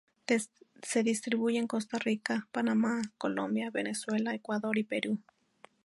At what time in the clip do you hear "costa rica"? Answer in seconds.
1.67-2.47